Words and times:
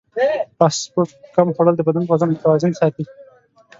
فاسټ 0.57 0.83
فوډ 0.93 1.09
کم 1.35 1.47
خوړل 1.55 1.75
د 1.77 1.81
بدن 1.87 2.03
وزن 2.07 2.29
متوازن 2.31 2.71
ساتي. 2.79 3.03